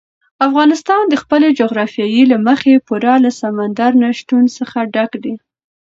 [0.47, 5.33] افغانستان د خپلې جغرافیې له مخې پوره له سمندر نه شتون څخه ډک دی.